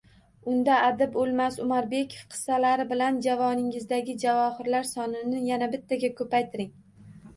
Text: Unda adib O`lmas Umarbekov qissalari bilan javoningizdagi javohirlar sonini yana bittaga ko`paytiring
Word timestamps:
Unda 0.51 0.75
adib 0.85 1.17
O`lmas 1.23 1.57
Umarbekov 1.65 2.23
qissalari 2.31 2.87
bilan 2.93 3.19
javoningizdagi 3.27 4.17
javohirlar 4.27 4.89
sonini 4.97 5.45
yana 5.51 5.69
bittaga 5.77 6.13
ko`paytiring 6.23 6.73